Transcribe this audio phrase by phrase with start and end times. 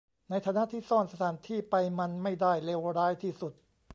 [0.29, 3.53] ในฐานะที่ซ่อนสถานที่ไปมันไม่ได้เลวร้ายที่สุด